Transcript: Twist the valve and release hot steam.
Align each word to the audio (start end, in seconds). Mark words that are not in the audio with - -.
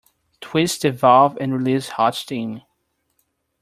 Twist 0.39 0.81
the 0.81 0.91
valve 0.91 1.37
and 1.39 1.53
release 1.53 1.89
hot 1.89 2.15
steam. 2.15 2.63